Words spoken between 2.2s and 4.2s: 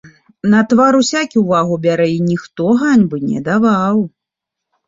ніхто ганьбы не даваў.